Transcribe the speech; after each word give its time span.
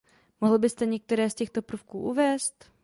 Mohl 0.41 0.57
byste 0.59 0.85
některé 0.85 1.29
z 1.29 1.33
těchto 1.35 1.61
prvků 1.61 1.99
uvést? 1.99 2.71